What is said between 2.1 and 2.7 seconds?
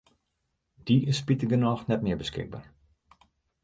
beskikber.